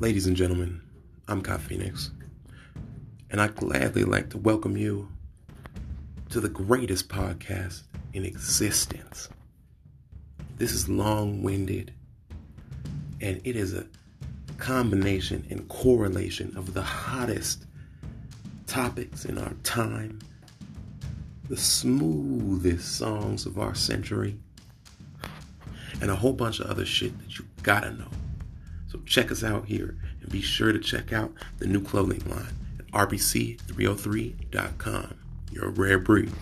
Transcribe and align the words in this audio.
Ladies 0.00 0.28
and 0.28 0.36
gentlemen, 0.36 0.80
I'm 1.26 1.42
Kai 1.42 1.58
Phoenix, 1.58 2.12
and 3.30 3.40
I'd 3.40 3.56
gladly 3.56 4.04
like 4.04 4.30
to 4.30 4.38
welcome 4.38 4.76
you 4.76 5.08
to 6.30 6.38
the 6.38 6.48
greatest 6.48 7.08
podcast 7.08 7.82
in 8.12 8.24
existence. 8.24 9.28
This 10.56 10.70
is 10.70 10.88
long 10.88 11.42
winded, 11.42 11.92
and 13.20 13.40
it 13.42 13.56
is 13.56 13.74
a 13.74 13.88
combination 14.56 15.44
and 15.50 15.66
correlation 15.68 16.56
of 16.56 16.74
the 16.74 16.82
hottest 16.82 17.66
topics 18.68 19.24
in 19.24 19.36
our 19.36 19.54
time, 19.64 20.20
the 21.48 21.56
smoothest 21.56 22.96
songs 22.96 23.46
of 23.46 23.58
our 23.58 23.74
century, 23.74 24.38
and 26.00 26.08
a 26.08 26.14
whole 26.14 26.34
bunch 26.34 26.60
of 26.60 26.70
other 26.70 26.86
shit 26.86 27.18
that 27.18 27.36
you 27.36 27.44
gotta 27.64 27.90
know. 27.94 28.10
So 28.88 28.98
check 29.06 29.30
us 29.30 29.44
out 29.44 29.66
here 29.66 29.94
and 30.20 30.30
be 30.30 30.40
sure 30.40 30.72
to 30.72 30.78
check 30.78 31.12
out 31.12 31.32
the 31.58 31.66
new 31.66 31.82
clothing 31.82 32.22
line 32.28 32.54
at 32.78 32.86
rbc303.com. 32.92 35.14
You're 35.52 35.66
a 35.66 35.70
rare 35.70 35.98
breed. 35.98 36.32